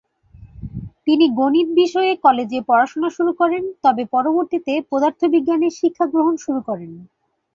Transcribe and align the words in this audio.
তিনি 1.05 1.25
গণিত 1.39 1.67
বিষয়ে 1.81 2.11
কলেজে 2.23 2.59
পড়াশোনা 2.69 3.09
শুরু 3.17 3.31
করেন, 3.33 3.63
তবে 3.83 4.03
পরবর্তীতে 4.13 4.73
পদার্থবিজ্ঞানে 4.91 5.67
শিক্ষাগ্রহণ 5.79 6.33
শুরু 6.43 6.59
করেন। 6.69 6.91